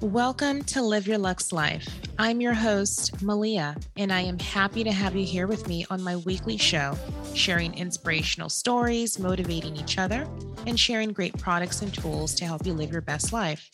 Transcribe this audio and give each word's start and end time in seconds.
Welcome 0.00 0.62
to 0.66 0.80
Live 0.80 1.08
Your 1.08 1.18
Luxe 1.18 1.52
Life. 1.52 1.88
I'm 2.20 2.40
your 2.40 2.54
host, 2.54 3.20
Malia, 3.20 3.74
and 3.96 4.12
I 4.12 4.20
am 4.20 4.38
happy 4.38 4.84
to 4.84 4.92
have 4.92 5.16
you 5.16 5.26
here 5.26 5.48
with 5.48 5.66
me 5.66 5.86
on 5.90 6.00
my 6.00 6.14
weekly 6.14 6.56
show, 6.56 6.96
sharing 7.34 7.74
inspirational 7.74 8.48
stories, 8.48 9.18
motivating 9.18 9.76
each 9.76 9.98
other, 9.98 10.28
and 10.68 10.78
sharing 10.78 11.12
great 11.12 11.36
products 11.36 11.82
and 11.82 11.92
tools 11.92 12.32
to 12.36 12.44
help 12.44 12.64
you 12.64 12.74
live 12.74 12.92
your 12.92 13.00
best 13.00 13.32
life. 13.32 13.68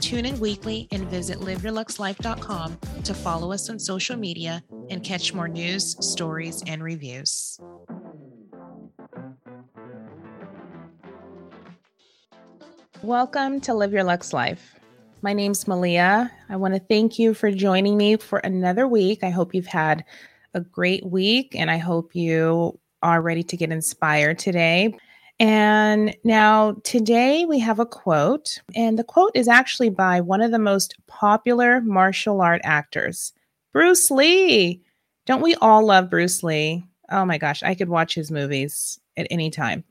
Tune 0.00 0.26
in 0.26 0.40
weekly 0.40 0.88
and 0.90 1.06
visit 1.06 1.38
liveyourluxelife.com 1.38 2.78
to 3.04 3.14
follow 3.14 3.52
us 3.52 3.70
on 3.70 3.78
social 3.78 4.16
media 4.16 4.64
and 4.90 5.04
catch 5.04 5.32
more 5.32 5.46
news, 5.46 5.96
stories, 6.04 6.60
and 6.66 6.82
reviews. 6.82 7.60
Welcome 13.04 13.60
to 13.60 13.74
Live 13.74 13.92
Your 13.92 14.02
Luxe 14.02 14.32
Life. 14.32 14.77
My 15.20 15.32
name's 15.32 15.66
Malia. 15.66 16.30
I 16.48 16.54
want 16.54 16.74
to 16.74 16.80
thank 16.80 17.18
you 17.18 17.34
for 17.34 17.50
joining 17.50 17.96
me 17.96 18.16
for 18.16 18.38
another 18.38 18.86
week. 18.86 19.24
I 19.24 19.30
hope 19.30 19.52
you've 19.52 19.66
had 19.66 20.04
a 20.54 20.60
great 20.60 21.04
week 21.04 21.56
and 21.56 21.72
I 21.72 21.76
hope 21.76 22.14
you 22.14 22.78
are 23.02 23.20
ready 23.20 23.42
to 23.42 23.56
get 23.56 23.72
inspired 23.72 24.38
today. 24.38 24.96
And 25.40 26.16
now, 26.22 26.76
today 26.84 27.46
we 27.46 27.58
have 27.60 27.78
a 27.78 27.86
quote, 27.86 28.60
and 28.74 28.98
the 28.98 29.04
quote 29.04 29.30
is 29.34 29.46
actually 29.46 29.90
by 29.90 30.20
one 30.20 30.40
of 30.40 30.50
the 30.50 30.58
most 30.58 30.96
popular 31.06 31.80
martial 31.80 32.40
art 32.40 32.60
actors, 32.64 33.32
Bruce 33.72 34.10
Lee. 34.10 34.82
Don't 35.26 35.42
we 35.42 35.54
all 35.56 35.84
love 35.84 36.10
Bruce 36.10 36.42
Lee? 36.42 36.87
Oh 37.10 37.24
my 37.24 37.38
gosh, 37.38 37.62
I 37.62 37.74
could 37.74 37.88
watch 37.88 38.14
his 38.14 38.30
movies 38.30 39.00
at 39.16 39.26
any 39.30 39.50
time. 39.50 39.84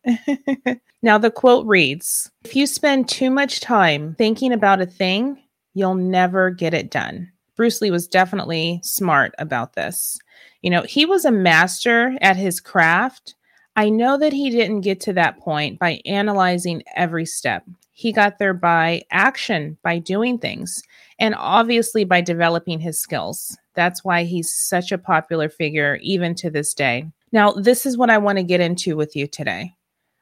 now, 1.01 1.17
the 1.17 1.31
quote 1.31 1.65
reads 1.65 2.31
If 2.45 2.55
you 2.55 2.67
spend 2.67 3.09
too 3.09 3.29
much 3.29 3.59
time 3.59 4.16
thinking 4.17 4.53
about 4.53 4.81
a 4.81 4.85
thing, 4.85 5.41
you'll 5.73 5.95
never 5.95 6.50
get 6.51 6.73
it 6.73 6.91
done. 6.91 7.31
Bruce 7.56 7.81
Lee 7.81 7.91
was 7.91 8.07
definitely 8.07 8.79
smart 8.83 9.33
about 9.39 9.73
this. 9.73 10.19
You 10.61 10.69
know, 10.69 10.83
he 10.83 11.06
was 11.06 11.25
a 11.25 11.31
master 11.31 12.16
at 12.22 12.35
his 12.35 12.59
craft. 12.59 13.35
I 13.77 13.89
know 13.89 14.17
that 14.17 14.33
he 14.33 14.49
didn't 14.49 14.81
get 14.81 14.99
to 15.01 15.13
that 15.13 15.38
point 15.38 15.77
by 15.77 16.01
analyzing 16.03 16.81
every 16.95 17.27
step. 17.27 17.63
He 17.93 18.11
got 18.11 18.39
there 18.39 18.55
by 18.55 19.03
action, 19.11 19.77
by 19.83 19.99
doing 19.99 20.39
things, 20.39 20.81
and 21.19 21.35
obviously 21.38 22.03
by 22.03 22.21
developing 22.21 22.79
his 22.79 22.99
skills. 22.99 23.55
That's 23.75 24.03
why 24.03 24.23
he's 24.23 24.51
such 24.51 24.91
a 24.91 24.97
popular 24.97 25.47
figure, 25.47 25.99
even 26.01 26.33
to 26.35 26.49
this 26.49 26.73
day. 26.73 27.05
Now, 27.31 27.51
this 27.51 27.85
is 27.85 27.99
what 27.99 28.09
I 28.09 28.17
want 28.17 28.39
to 28.39 28.43
get 28.43 28.61
into 28.61 28.97
with 28.97 29.15
you 29.15 29.27
today. 29.27 29.75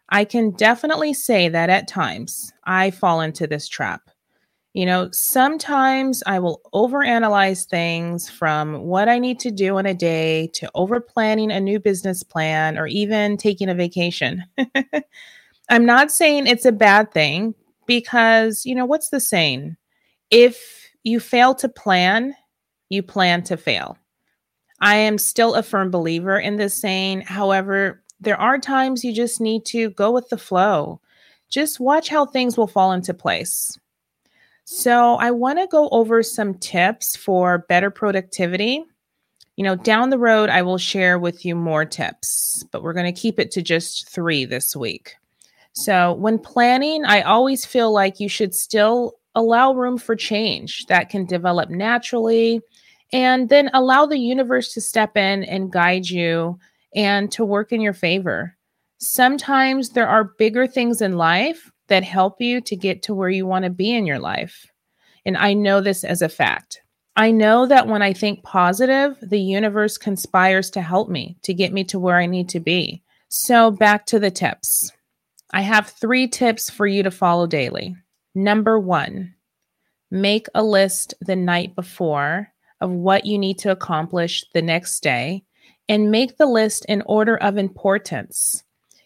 I 0.09 0.25
can 0.25 0.51
definitely 0.51 1.13
say 1.13 1.47
that 1.47 1.69
at 1.69 1.87
times 1.87 2.51
I 2.65 2.91
fall 2.91 3.21
into 3.21 3.47
this 3.47 3.69
trap. 3.69 4.01
You 4.75 4.85
know, 4.85 5.09
sometimes 5.13 6.21
I 6.25 6.37
will 6.39 6.59
overanalyze 6.73 7.65
things 7.65 8.29
from 8.29 8.81
what 8.81 9.07
I 9.07 9.19
need 9.19 9.39
to 9.39 9.49
do 9.49 9.77
in 9.77 9.85
a 9.85 9.93
day 9.93 10.47
to 10.47 10.69
over 10.75 10.99
planning 10.99 11.49
a 11.49 11.61
new 11.61 11.79
business 11.79 12.23
plan 12.23 12.77
or 12.77 12.85
even 12.85 13.37
taking 13.37 13.69
a 13.69 13.73
vacation. 13.73 14.43
I'm 15.69 15.85
not 15.85 16.11
saying 16.11 16.47
it's 16.47 16.65
a 16.65 16.73
bad 16.73 17.13
thing 17.13 17.55
because, 17.87 18.65
you 18.65 18.75
know, 18.75 18.83
what's 18.85 19.11
the 19.11 19.21
saying? 19.21 19.77
If 20.29 20.89
you 21.03 21.21
fail 21.21 21.55
to 21.55 21.69
plan, 21.69 22.35
you 22.89 23.01
plan 23.01 23.43
to 23.43 23.55
fail. 23.55 23.97
I 24.81 24.97
am 24.97 25.17
still 25.17 25.55
a 25.55 25.63
firm 25.63 25.89
believer 25.89 26.37
in 26.37 26.57
this 26.57 26.73
saying. 26.73 27.21
However, 27.21 28.03
there 28.19 28.39
are 28.41 28.57
times 28.57 29.05
you 29.05 29.13
just 29.13 29.39
need 29.39 29.63
to 29.67 29.91
go 29.91 30.11
with 30.11 30.27
the 30.27 30.37
flow. 30.37 30.99
Just 31.47 31.79
watch 31.79 32.09
how 32.09 32.25
things 32.25 32.57
will 32.57 32.67
fall 32.67 32.91
into 32.91 33.13
place. 33.13 33.79
So, 34.67 35.15
I 35.15 35.29
want 35.29 35.59
to 35.59 35.67
go 35.67 35.89
over 35.89 36.23
some 36.23 36.55
tips 36.55 37.15
for 37.15 37.59
better 37.69 37.91
productivity. 37.91 38.83
You 39.57 39.63
know, 39.63 39.75
down 39.75 40.09
the 40.09 40.17
road, 40.17 40.49
I 40.49 40.63
will 40.63 40.79
share 40.79 41.19
with 41.19 41.45
you 41.45 41.55
more 41.55 41.85
tips, 41.85 42.63
but 42.71 42.81
we're 42.81 42.93
going 42.93 43.13
to 43.13 43.21
keep 43.21 43.39
it 43.39 43.51
to 43.51 43.61
just 43.61 44.09
three 44.09 44.43
this 44.43 44.75
week. 44.75 45.13
So, 45.73 46.13
when 46.13 46.39
planning, 46.39 47.05
I 47.05 47.21
always 47.21 47.63
feel 47.63 47.93
like 47.93 48.19
you 48.19 48.27
should 48.27 48.55
still 48.55 49.13
allow 49.35 49.73
room 49.73 49.99
for 49.99 50.15
change 50.15 50.87
that 50.87 51.09
can 51.09 51.25
develop 51.25 51.69
naturally 51.69 52.59
and 53.13 53.49
then 53.49 53.69
allow 53.73 54.07
the 54.07 54.17
universe 54.17 54.73
to 54.73 54.81
step 54.81 55.15
in 55.15 55.43
and 55.43 55.71
guide 55.71 56.09
you 56.09 56.57
and 56.95 57.31
to 57.33 57.45
work 57.45 57.71
in 57.71 57.81
your 57.81 57.93
favor. 57.93 58.57
Sometimes 58.97 59.89
there 59.89 60.07
are 60.07 60.33
bigger 60.39 60.65
things 60.65 61.01
in 61.01 61.17
life 61.17 61.71
that 61.87 62.03
help 62.03 62.41
you 62.41 62.61
to 62.61 62.75
get 62.75 63.03
to 63.03 63.13
where 63.13 63.29
you 63.29 63.45
want 63.45 63.65
to 63.65 63.71
be 63.71 63.93
in 63.93 64.05
your 64.05 64.19
life. 64.19 64.65
And 65.25 65.37
I 65.37 65.53
know 65.53 65.81
this 65.81 66.03
as 66.03 66.21
a 66.21 66.29
fact. 66.29 66.81
I 67.15 67.31
know 67.31 67.65
that 67.65 67.87
when 67.87 68.01
I 68.01 68.13
think 68.13 68.43
positive, 68.43 69.17
the 69.21 69.39
universe 69.39 69.97
conspires 69.97 70.69
to 70.71 70.81
help 70.81 71.09
me 71.09 71.37
to 71.43 71.53
get 71.53 71.71
me 71.71 71.83
to 71.85 71.99
where 71.99 72.17
I 72.17 72.25
need 72.25 72.49
to 72.49 72.59
be. 72.59 73.01
So, 73.29 73.71
back 73.71 74.05
to 74.07 74.19
the 74.19 74.31
tips. 74.31 74.91
I 75.51 75.61
have 75.61 75.87
three 75.87 76.27
tips 76.27 76.69
for 76.69 76.85
you 76.85 77.03
to 77.03 77.11
follow 77.11 77.47
daily. 77.47 77.95
Number 78.33 78.79
one, 78.79 79.33
make 80.11 80.47
a 80.53 80.63
list 80.63 81.13
the 81.21 81.35
night 81.35 81.75
before 81.75 82.51
of 82.81 82.91
what 82.91 83.25
you 83.25 83.37
need 83.37 83.59
to 83.59 83.71
accomplish 83.71 84.43
the 84.53 84.61
next 84.61 85.01
day 85.01 85.43
and 85.87 86.11
make 86.11 86.37
the 86.37 86.45
list 86.45 86.85
in 86.85 87.01
order 87.05 87.37
of 87.37 87.57
importance. 87.57 88.63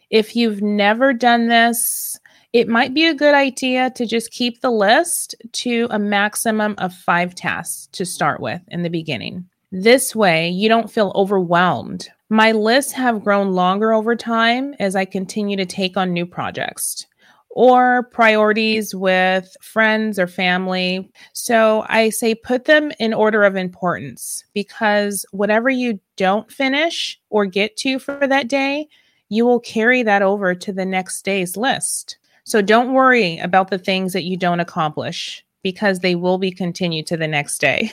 If 0.09 0.35
you've 0.35 0.61
never 0.61 1.13
done 1.13 1.47
this, 1.47 2.19
it 2.53 2.67
might 2.67 2.93
be 2.93 3.05
a 3.05 3.13
good 3.13 3.35
idea 3.35 3.91
to 3.91 4.05
just 4.05 4.31
keep 4.31 4.61
the 4.61 4.71
list 4.71 5.35
to 5.51 5.87
a 5.91 5.99
maximum 5.99 6.75
of 6.77 6.93
five 6.93 7.35
tasks 7.35 7.87
to 7.91 8.05
start 8.05 8.39
with 8.39 8.61
in 8.69 8.83
the 8.83 8.89
beginning. 8.89 9.47
This 9.71 10.15
way, 10.15 10.49
you 10.49 10.67
don't 10.67 10.91
feel 10.91 11.11
overwhelmed. 11.15 12.09
My 12.29 12.51
lists 12.51 12.91
have 12.93 13.23
grown 13.23 13.53
longer 13.53 13.93
over 13.93 14.15
time 14.15 14.73
as 14.79 14.95
I 14.95 15.05
continue 15.05 15.57
to 15.57 15.65
take 15.65 15.95
on 15.95 16.13
new 16.13 16.25
projects 16.25 17.05
or 17.49 18.03
priorities 18.11 18.93
with 18.93 19.55
friends 19.61 20.19
or 20.19 20.27
family. 20.27 21.11
So 21.33 21.85
I 21.89 22.09
say 22.09 22.35
put 22.35 22.65
them 22.65 22.91
in 22.99 23.13
order 23.13 23.43
of 23.43 23.55
importance 23.55 24.43
because 24.53 25.25
whatever 25.31 25.69
you 25.69 25.99
don't 26.15 26.51
finish 26.51 27.19
or 27.29 27.45
get 27.45 27.75
to 27.77 27.97
for 27.97 28.27
that 28.27 28.47
day, 28.47 28.87
you 29.29 29.45
will 29.45 29.59
carry 29.59 30.03
that 30.03 30.21
over 30.21 30.53
to 30.55 30.71
the 30.71 30.85
next 30.85 31.23
day's 31.23 31.57
list. 31.57 32.18
So 32.49 32.63
don't 32.63 32.93
worry 32.93 33.37
about 33.37 33.69
the 33.69 33.77
things 33.77 34.11
that 34.13 34.23
you 34.23 34.35
don't 34.35 34.59
accomplish 34.59 35.45
because 35.61 35.99
they 35.99 36.15
will 36.15 36.39
be 36.39 36.51
continued 36.51 37.05
to 37.07 37.15
the 37.15 37.27
next 37.27 37.59
day. 37.59 37.91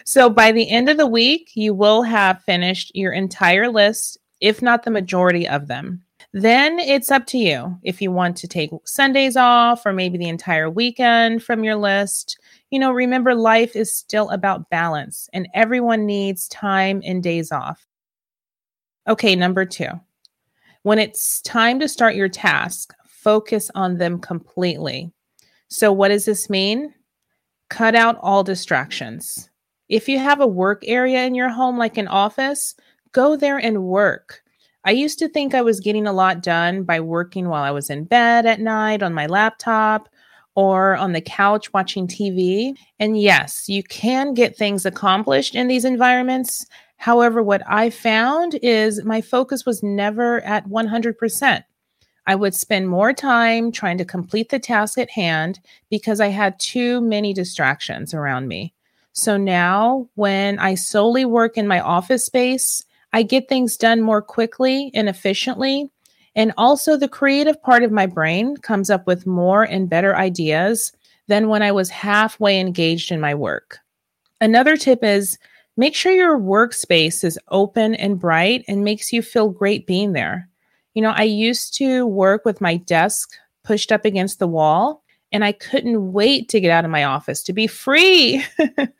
so 0.05 0.29
by 0.29 0.51
the 0.51 0.69
end 0.69 0.89
of 0.89 0.97
the 0.97 1.07
week, 1.07 1.51
you 1.53 1.73
will 1.73 2.03
have 2.03 2.43
finished 2.43 2.91
your 2.93 3.13
entire 3.13 3.69
list, 3.69 4.17
if 4.41 4.61
not 4.61 4.83
the 4.83 4.91
majority 4.91 5.47
of 5.47 5.67
them. 5.67 6.03
Then 6.33 6.77
it's 6.77 7.09
up 7.09 7.25
to 7.27 7.37
you 7.37 7.77
if 7.83 8.01
you 8.01 8.11
want 8.11 8.35
to 8.37 8.49
take 8.49 8.71
Sundays 8.83 9.37
off 9.37 9.85
or 9.85 9.93
maybe 9.93 10.17
the 10.17 10.27
entire 10.27 10.69
weekend 10.69 11.41
from 11.41 11.63
your 11.63 11.75
list. 11.75 12.37
You 12.69 12.79
know, 12.79 12.91
remember 12.91 13.33
life 13.33 13.77
is 13.77 13.95
still 13.95 14.29
about 14.29 14.69
balance 14.69 15.29
and 15.31 15.47
everyone 15.53 16.05
needs 16.05 16.49
time 16.49 17.01
and 17.05 17.23
days 17.23 17.53
off. 17.53 17.87
Okay, 19.07 19.37
number 19.37 19.63
two. 19.63 19.87
When 20.83 20.99
it's 20.99 21.41
time 21.41 21.79
to 21.79 21.87
start 21.87 22.15
your 22.15 22.29
task, 22.29 22.93
focus 23.27 23.69
on 23.75 23.97
them 23.97 24.19
completely. 24.19 25.11
So, 25.67 25.91
what 25.91 26.07
does 26.07 26.23
this 26.23 26.49
mean? 26.49 26.93
Cut 27.69 27.93
out 27.93 28.17
all 28.21 28.41
distractions. 28.41 29.49
If 29.89 30.07
you 30.07 30.17
have 30.17 30.39
a 30.39 30.47
work 30.47 30.81
area 30.85 31.25
in 31.25 31.35
your 31.35 31.49
home, 31.49 31.77
like 31.77 31.97
an 31.97 32.07
office, 32.07 32.73
go 33.11 33.35
there 33.35 33.57
and 33.57 33.83
work. 33.83 34.41
I 34.85 34.91
used 34.91 35.19
to 35.19 35.27
think 35.27 35.53
I 35.53 35.61
was 35.61 35.81
getting 35.81 36.07
a 36.07 36.13
lot 36.13 36.41
done 36.41 36.83
by 36.83 37.01
working 37.01 37.49
while 37.49 37.63
I 37.63 37.71
was 37.71 37.89
in 37.89 38.05
bed 38.05 38.45
at 38.45 38.61
night 38.61 39.03
on 39.03 39.13
my 39.13 39.25
laptop 39.25 40.07
or 40.55 40.95
on 40.95 41.11
the 41.11 41.19
couch 41.19 41.73
watching 41.73 42.07
TV. 42.07 42.77
And 42.97 43.19
yes, 43.19 43.67
you 43.67 43.83
can 43.83 44.35
get 44.35 44.55
things 44.55 44.85
accomplished 44.85 45.53
in 45.53 45.67
these 45.67 45.83
environments. 45.83 46.65
However, 46.95 47.43
what 47.43 47.61
I 47.67 47.89
found 47.89 48.57
is 48.61 49.03
my 49.03 49.19
focus 49.19 49.65
was 49.65 49.83
never 49.83 50.39
at 50.45 50.65
100%. 50.69 51.63
I 52.27 52.35
would 52.35 52.53
spend 52.53 52.89
more 52.89 53.13
time 53.13 53.71
trying 53.71 53.97
to 53.99 54.05
complete 54.05 54.49
the 54.49 54.59
task 54.59 54.97
at 54.97 55.09
hand 55.09 55.61
because 55.89 56.19
I 56.19 56.27
had 56.27 56.59
too 56.59 56.99
many 56.99 57.33
distractions 57.33 58.13
around 58.13 58.49
me. 58.49 58.73
So 59.13 59.37
now, 59.37 60.07
when 60.15 60.59
I 60.59 60.75
solely 60.75 61.25
work 61.25 61.57
in 61.57 61.67
my 61.67 61.79
office 61.79 62.25
space, 62.25 62.83
I 63.13 63.23
get 63.23 63.47
things 63.47 63.77
done 63.77 64.01
more 64.01 64.21
quickly 64.21 64.91
and 64.93 65.07
efficiently. 65.07 65.89
And 66.35 66.53
also, 66.57 66.97
the 66.97 67.07
creative 67.07 67.59
part 67.63 67.81
of 67.81 67.91
my 67.91 68.05
brain 68.05 68.57
comes 68.57 68.89
up 68.89 69.07
with 69.07 69.25
more 69.25 69.63
and 69.63 69.89
better 69.89 70.15
ideas 70.15 70.91
than 71.27 71.47
when 71.47 71.63
I 71.63 71.71
was 71.71 71.89
halfway 71.89 72.59
engaged 72.59 73.11
in 73.11 73.21
my 73.21 73.33
work. 73.33 73.79
Another 74.41 74.77
tip 74.77 75.03
is 75.03 75.39
make 75.77 75.95
sure 75.95 76.11
your 76.11 76.37
workspace 76.37 77.23
is 77.23 77.39
open 77.47 77.95
and 77.95 78.19
bright 78.19 78.65
and 78.67 78.83
makes 78.83 79.13
you 79.13 79.21
feel 79.21 79.49
great 79.49 79.87
being 79.87 80.11
there. 80.11 80.49
You 80.97 81.03
know, 81.03 81.13
I 81.15 81.25
used 81.25 81.75
to 81.75 82.07
work 82.07 82.43
with 82.43 82.59
my 82.59 82.77
desk 82.77 83.29
pushed 83.63 83.91
up 83.91 84.03
against 84.03 84.39
the 84.39 84.47
wall, 84.47 85.03
and 85.31 85.45
I 85.45 85.51
couldn't 85.51 86.11
wait 86.11 86.49
to 86.49 86.59
get 86.59 86.71
out 86.71 86.85
of 86.85 86.89
my 86.89 87.03
office 87.03 87.43
to 87.43 87.53
be 87.53 87.67
free. 87.67 88.43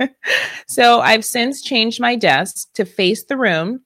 so 0.67 0.99
I've 0.99 1.25
since 1.25 1.63
changed 1.63 1.99
my 1.99 2.15
desk 2.15 2.71
to 2.75 2.85
face 2.85 3.23
the 3.23 3.35
room, 3.35 3.81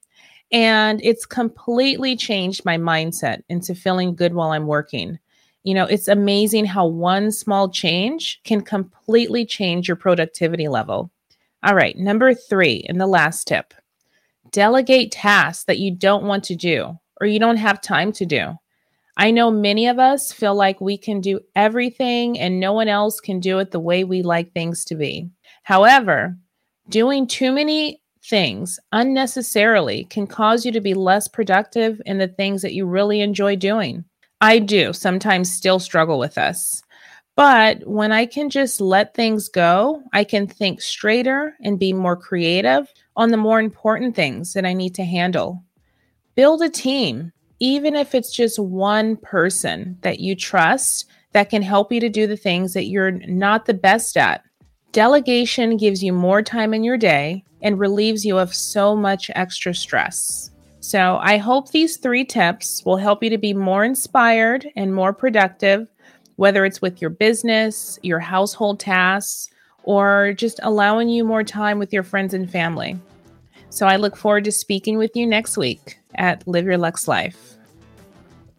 and 0.52 1.00
it's 1.02 1.26
completely 1.26 2.18
changed 2.18 2.66
my 2.66 2.78
mindset 2.78 3.44
into 3.48 3.74
feeling 3.74 4.14
good 4.14 4.34
while 4.34 4.52
I'm 4.52 4.68
working. 4.68 5.18
You 5.64 5.74
know, 5.74 5.86
it's 5.86 6.10
amazing 6.10 6.66
how 6.66 6.88
one 6.88 7.32
small 7.32 7.70
change 7.70 8.42
can 8.44 8.60
completely 8.60 9.46
change 9.46 9.88
your 9.88 9.96
productivity 9.96 10.68
level. 10.68 11.12
All 11.64 11.76
right, 11.76 11.98
number 11.98 12.34
three, 12.34 12.86
and 12.90 13.00
the 13.00 13.08
last 13.08 13.48
tip 13.48 13.74
delegate 14.52 15.14
tasks 15.14 15.64
that 15.64 15.80
you 15.80 15.96
don't 15.96 16.26
want 16.26 16.44
to 16.44 16.56
do 16.56 17.00
or 17.22 17.28
you 17.28 17.40
don't 17.40 17.58
have 17.58 17.80
time 17.80 18.12
to 18.14 18.26
do. 18.26 18.58
I 19.16 19.32
know 19.32 19.52
many 19.52 19.88
of 19.88 20.00
us 20.00 20.34
feel 20.34 20.56
like 20.56 20.82
we 20.82 20.98
can 20.98 21.22
do 21.22 21.42
everything 21.56 22.40
and 22.40 22.60
no 22.60 22.74
one 22.74 22.88
else 22.88 23.20
can 23.20 23.40
do 23.40 23.60
it 23.60 23.72
the 23.72 23.80
way 23.80 24.04
we 24.04 24.24
like 24.24 24.52
things 24.52 24.84
to 24.86 24.96
be. 24.96 25.30
However, 25.64 26.38
doing 26.90 27.28
too 27.28 27.52
many 27.52 28.02
things 28.24 28.80
unnecessarily 28.92 30.06
can 30.06 30.28
cause 30.28 30.66
you 30.66 30.72
to 30.72 30.82
be 30.82 30.94
less 30.94 31.28
productive 31.28 32.02
in 32.06 32.18
the 32.18 32.28
things 32.28 32.62
that 32.62 32.74
you 32.74 32.86
really 32.86 33.22
enjoy 33.22 33.56
doing. 33.56 34.06
I 34.40 34.60
do 34.60 34.92
sometimes 34.94 35.54
still 35.54 35.80
struggle 35.80 36.18
with 36.18 36.36
this. 36.36 36.82
But 37.36 37.88
when 37.88 38.12
I 38.12 38.26
can 38.26 38.50
just 38.50 38.82
let 38.82 39.14
things 39.14 39.50
go, 39.50 40.04
I 40.14 40.24
can 40.24 40.48
think 40.48 40.82
straighter 40.82 41.56
and 41.62 41.80
be 41.80 41.94
more 41.94 42.18
creative 42.18 42.92
on 43.16 43.30
the 43.30 43.38
more 43.38 43.60
important 43.60 44.16
things 44.16 44.54
that 44.54 44.66
I 44.66 44.74
need 44.74 44.96
to 44.96 45.04
handle. 45.04 45.64
Build 46.42 46.64
a 46.64 46.70
team, 46.70 47.32
even 47.60 47.96
if 47.96 48.16
it's 48.16 48.36
just 48.36 48.58
one 48.58 49.16
person 49.16 49.96
that 50.02 50.22
you 50.22 50.36
trust 50.36 51.06
that 51.34 51.52
can 51.52 51.62
help 51.62 51.92
you 51.92 52.00
to 52.00 52.10
do 52.10 52.26
the 52.26 52.36
things 52.36 52.74
that 52.74 52.88
you're 52.88 53.12
not 53.12 53.68
the 53.68 53.76
best 53.76 54.18
at. 54.18 54.44
Delegation 54.92 55.78
gives 55.78 56.04
you 56.04 56.12
more 56.12 56.42
time 56.42 56.74
in 56.74 56.84
your 56.84 56.98
day 56.98 57.44
and 57.62 57.78
relieves 57.78 58.26
you 58.26 58.40
of 58.40 58.56
so 58.56 58.96
much 58.96 59.30
extra 59.36 59.72
stress. 59.76 60.50
So, 60.80 61.20
I 61.22 61.38
hope 61.38 61.70
these 61.70 61.98
three 61.98 62.26
tips 62.26 62.84
will 62.86 62.98
help 62.98 63.22
you 63.22 63.30
to 63.30 63.38
be 63.38 63.54
more 63.54 63.84
inspired 63.84 64.68
and 64.76 64.96
more 64.96 65.14
productive, 65.14 65.88
whether 66.38 66.66
it's 66.66 66.82
with 66.82 67.02
your 67.02 67.12
business, 67.12 68.00
your 68.02 68.20
household 68.20 68.80
tasks, 68.80 69.48
or 69.84 70.34
just 70.36 70.60
allowing 70.64 71.08
you 71.08 71.24
more 71.24 71.44
time 71.44 71.78
with 71.78 71.94
your 71.94 72.02
friends 72.02 72.34
and 72.34 72.50
family. 72.50 73.00
So, 73.70 73.86
I 73.86 73.98
look 73.98 74.18
forward 74.18 74.46
to 74.46 74.52
speaking 74.52 74.98
with 74.98 75.16
you 75.16 75.28
next 75.28 75.56
week 75.56 76.00
at 76.16 76.48
Live 76.48 76.66
Your 76.66 76.78
Luxe 76.78 77.08
Life. 77.08 77.58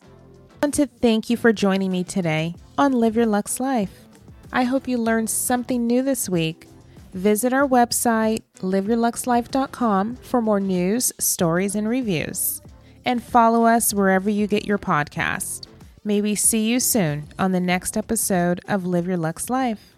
I 0.02 0.66
want 0.66 0.74
to 0.74 0.86
thank 0.86 1.28
you 1.28 1.36
for 1.36 1.52
joining 1.52 1.90
me 1.90 2.04
today 2.04 2.54
on 2.78 2.92
Live 2.92 3.16
Your 3.16 3.26
Luxe 3.26 3.58
Life. 3.58 4.06
I 4.52 4.64
hope 4.64 4.86
you 4.86 4.98
learned 4.98 5.30
something 5.30 5.86
new 5.86 6.02
this 6.02 6.28
week. 6.28 6.68
Visit 7.14 7.52
our 7.52 7.66
website, 7.66 8.42
liveyourluxelife.com, 8.58 10.16
for 10.16 10.40
more 10.40 10.60
news, 10.60 11.12
stories, 11.18 11.74
and 11.74 11.88
reviews. 11.88 12.62
And 13.04 13.22
follow 13.22 13.64
us 13.64 13.92
wherever 13.92 14.30
you 14.30 14.46
get 14.46 14.64
your 14.64 14.78
podcast. 14.78 15.66
May 16.04 16.20
we 16.20 16.34
see 16.34 16.68
you 16.68 16.80
soon 16.80 17.28
on 17.38 17.52
the 17.52 17.60
next 17.60 17.96
episode 17.96 18.60
of 18.68 18.86
Live 18.86 19.06
Your 19.06 19.16
Luxe 19.16 19.50
Life. 19.50 19.91